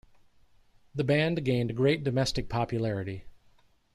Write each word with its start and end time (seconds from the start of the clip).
The 0.95 1.03
band 1.03 1.45
gained 1.45 1.75
great 1.77 2.03
domestic 2.03 2.49
popularity. 2.49 3.25